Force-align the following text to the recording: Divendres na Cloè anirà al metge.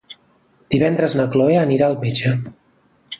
Divendres 0.75 1.15
na 1.19 1.27
Cloè 1.35 1.57
anirà 1.65 1.91
al 1.91 1.99
metge. 2.05 2.33